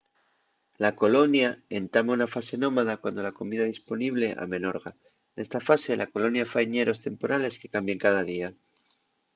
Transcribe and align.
la 0.83 0.91
colonia 1.01 1.49
entama 1.79 2.15
una 2.17 2.31
fase 2.35 2.55
nómada 2.63 2.99
cuando 3.01 3.21
la 3.27 3.35
comida 3.39 3.65
disponible 3.73 4.27
amenorga 4.45 4.91
nesta 5.37 5.59
fase 5.67 5.99
la 6.01 6.11
colonia 6.13 6.49
fai 6.51 6.65
ñeros 6.73 7.03
temporales 7.07 7.57
que 7.59 7.71
cambien 7.75 8.03
cada 8.05 8.21
día 8.31 8.49